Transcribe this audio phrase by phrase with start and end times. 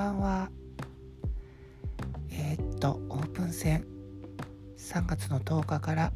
[0.00, 0.50] ばんは。
[2.30, 3.84] えー、っとオープン戦。
[4.78, 6.12] 3月の10日から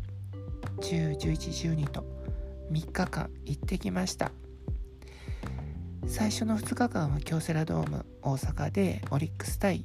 [0.79, 2.03] 10、11、12と
[2.73, 4.33] 3日間行ってきました。
[6.07, 9.85] 最初の2日間は京セラドーム大阪でオリックス対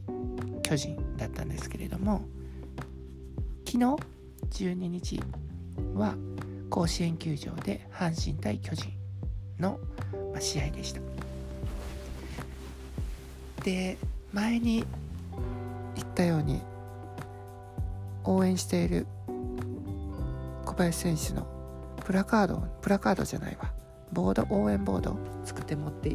[0.63, 2.21] 巨人だったんですけれども
[3.65, 3.85] 昨日
[4.65, 5.21] 12日
[5.95, 6.15] は
[6.69, 8.91] 甲子園球場で阪神対巨人
[9.59, 9.79] の
[10.39, 11.28] 試合でした。
[13.63, 13.97] で
[14.33, 14.85] 前に
[15.95, 16.61] 言ったように
[18.23, 19.07] 応援している
[20.65, 21.47] 小林選手の
[22.05, 23.71] プラカードプラカードじゃないわ。
[24.11, 26.09] ボード応援ボードを作って持って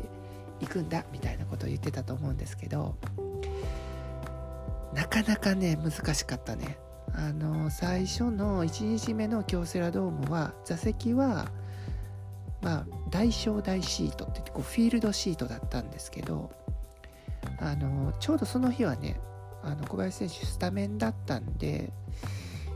[0.61, 2.97] いくんだみたいなことを言ってたと思うんですけど
[4.93, 6.79] なかなかね難しかったね。
[7.16, 11.47] あの最初の1日目の京セラドームは座席は
[12.61, 16.51] まあ大小大シートって言ってこうフィールドシートだったんですけど
[17.65, 19.18] あのちょうどその日はね
[19.62, 21.90] あの小林選手スタメンだったんで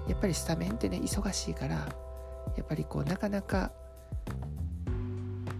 [0.08, 3.70] やっぱりスタメンってね忙しいからやっぱりこうなかなか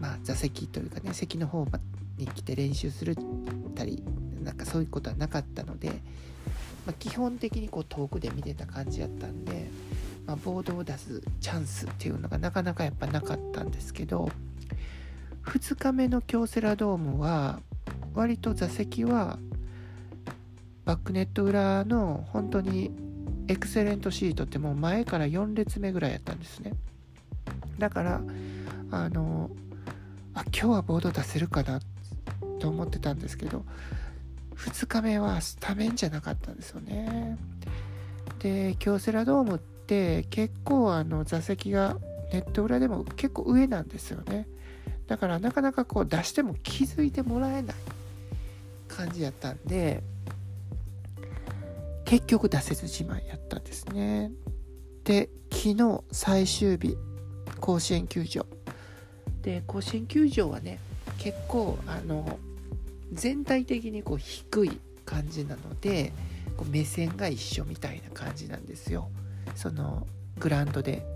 [0.01, 1.67] まあ座席というかね席の方
[2.17, 3.17] に来て練習する
[3.75, 4.03] たり
[4.43, 5.91] なんかそういうことはなかったので、
[6.87, 9.69] まあ、基本的にこう遠くで見てた感じやったんで、
[10.27, 14.31] まあ、ボードを出すチャンスっていうのがなかなかやっぱなかったんですけど
[15.45, 17.61] 2日目の京セラドームは
[18.19, 19.39] 割と座席は
[20.85, 22.91] バックネット裏の本当に
[23.47, 26.73] エクセレントシートってもう前から4列目ぐらいやったんですね。
[27.79, 28.21] だから
[28.91, 29.51] あの
[30.35, 31.79] あ今日はボード出せるかな
[32.59, 33.65] と思ってたんですけど
[34.57, 37.39] 2日目はスタメンじゃなかったんですよね。
[38.41, 41.97] で京セラドームって結構あの座席が
[42.33, 44.49] ネット裏でも結構上なんですよね。
[45.07, 47.77] だからなかなかこう出しても気づいてもらえない。
[48.99, 50.03] 感じやったんで
[52.05, 54.33] 結局出せずじまいやったんですね。
[55.05, 56.97] で昨日最終日
[57.61, 58.45] 甲子園球場
[59.41, 60.81] で甲子園球場はね
[61.17, 62.39] 結構あの
[63.13, 66.13] 全体的にこう低い感じなので
[66.57, 69.11] こう目線が一緒みたいな感じなんですよ。
[69.55, 71.07] そのグラウンドで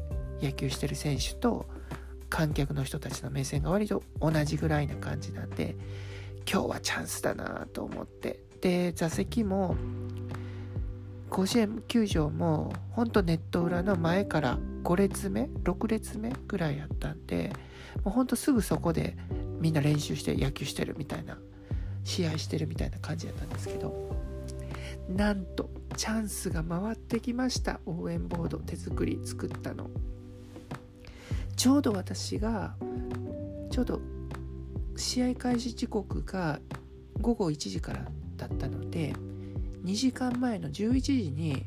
[0.41, 1.66] 野球してる選手と
[2.28, 5.75] 観客の人たちの目線が割と同じぐらいな感じなんで
[6.50, 8.41] 今日はチャンスだなと思って。
[8.60, 9.75] で座席も
[11.28, 17.52] 甲子園球場もほんとネット裏の前から5列目6列目ぐらいやったんで
[18.04, 19.16] もうほんとすぐそこで
[19.58, 21.38] みんな練習して野球してるみたいな
[22.04, 24.14] 試合してるみたいな感じやったんですけど
[25.08, 27.81] なんとチャンスが回ってきました。
[27.86, 29.91] 応援ボード手作り作ったの。
[31.56, 32.75] ちょうど私が
[33.70, 34.00] ちょうど
[35.02, 36.60] 試合開始時刻が
[37.20, 39.12] 午後1時からだったので
[39.84, 41.66] 2時間前の11時に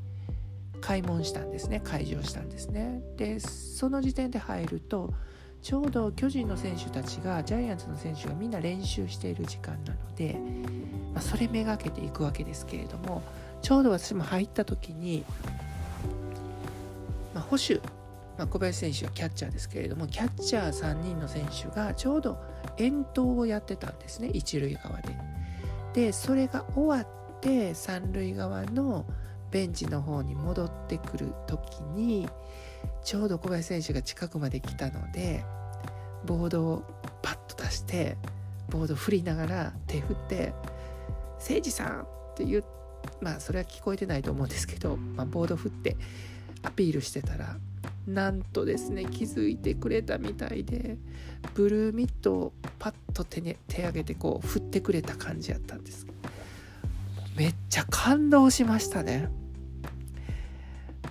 [0.82, 1.82] 開門したんですね。
[1.84, 3.02] 開場したんですね。
[3.18, 5.14] でその時点で入ると
[5.62, 10.38] ちょうど巨人の選手たちがジャイアンツの選手がみんな練習している時間なので、
[11.14, 13.24] まあ、それめがけていくわけですけれども
[13.64, 15.26] ちょうど私も入った時に、
[17.34, 17.82] まあ、保守、
[18.38, 22.38] まあ、小林選手はキャッチャーですけれどもキャッチャー3人の選手がちょうど
[22.78, 25.18] 遠投をやってたんですね一塁側で。
[25.94, 29.06] でそれが終わって三塁側の
[29.52, 32.28] ベンチの方に戻ってくる時に
[33.04, 35.46] ちょうど小林選手が近くまで来たので
[36.26, 36.84] ボードを
[37.22, 38.18] パッと出して
[38.70, 40.54] ボード振りながら手振って
[41.40, 42.64] 「誠司さん!」って言う
[43.22, 45.96] まあそれは聞こえてないと思うんですけど、まあ、ボード振って
[46.64, 47.58] アピールしてたら
[48.08, 50.98] なんとですね気づいてくれたみたいで
[51.56, 56.06] ブルーミットをパッと手に手上げてこう振ってくれた感じやったんです。
[57.36, 59.30] めっちゃ感動しましたね。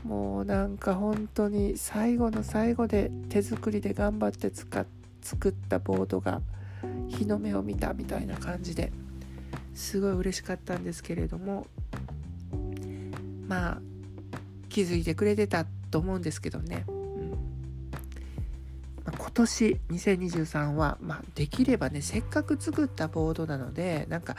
[0.05, 4.87] もうなんか本当に最後の最後で手作りで頑張って使っ
[5.23, 6.43] 作ったボードが
[7.09, 8.93] 日の目を見たみたいな感じで
[9.75, 11.67] すごい嬉しかったんですけれども
[13.49, 13.81] まあ
[14.69, 16.85] 気づいてくれてたと思うんですけどね、
[19.35, 24.37] 年2023は、まあ、できればねせっかく作ったボードなのでなんか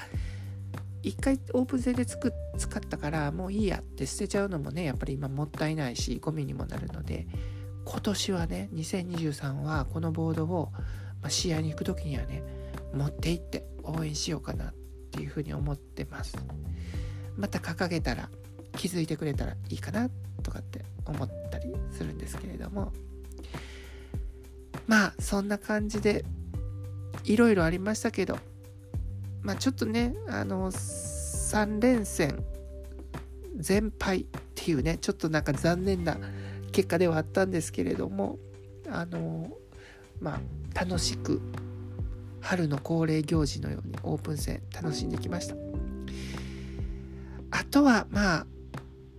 [1.04, 7.28] 一回オープン戦で使ったからもういいやって捨てちゃうのもねやっぱり今もったいないしゴミにもなるので
[7.84, 10.72] 今年はね2023はこのボードを、
[11.22, 12.42] まあ、試合に行く時にはね
[12.94, 14.74] 持って行って応援しようかなっ
[15.12, 16.36] ていうふうに思ってます。
[17.38, 18.30] また掲げたら
[18.76, 20.10] 気づいてくれたらいいかな
[20.42, 22.92] とかって思ったりするんですけれども
[24.88, 26.26] まあそんな感じで
[27.24, 28.38] いろいろありましたけど
[29.46, 32.44] まあ、ちょっとねあの3連戦
[33.56, 36.18] 全敗っていうねちょっとなんか残念な
[36.72, 38.40] 結果ではあったんですけれども
[38.90, 39.52] あの
[40.20, 40.40] ま
[40.74, 41.42] あ楽しく
[42.42, 45.56] 春の恒例行事のようにオープン戦楽しんできました。
[47.52, 48.46] あとはまあ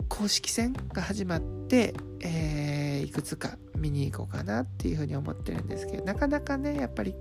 [0.08, 7.14] 公式戦が始まって、えー、いくつか見に行こうかなっていうふうに思ってるんですけどなかなかねやっぱり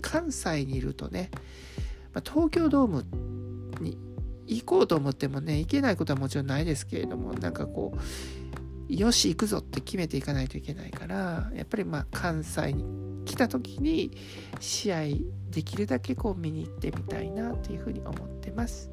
[0.00, 1.30] 関西にいるとね、
[2.12, 3.04] まあ、東京ドーム
[3.80, 3.98] に
[4.46, 12.84] 行こうと思ってもね行けないことはもちろんないですけれどもなんかこうよし行くぞって決めていかないといけないからやっぱりまあ関西に
[13.24, 14.10] 来た時に
[14.60, 15.02] 試合
[15.50, 18.90] できるだけこう見に行ってみたいなというふうに思ってます。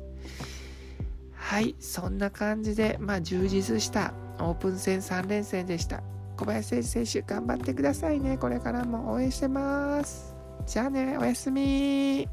[1.33, 6.01] はいそんな感じで、まあ、充実したオープン戦3連戦でした
[6.37, 8.37] 小林選手頑張ってくださいね。
[8.37, 10.35] これからも応援してます。
[10.65, 12.27] じゃあねおやすみ。